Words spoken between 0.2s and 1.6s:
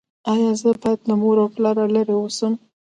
ایا زه باید له مور او